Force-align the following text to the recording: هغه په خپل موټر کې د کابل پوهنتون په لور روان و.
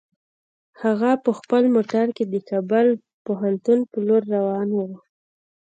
هغه 0.83 1.11
په 1.23 1.31
خپل 1.39 1.63
موټر 1.75 2.07
کې 2.15 2.23
د 2.33 2.35
کابل 2.49 2.87
پوهنتون 3.25 3.79
په 3.91 3.97
لور 4.07 4.23
روان 4.35 4.67
و. 4.75 4.79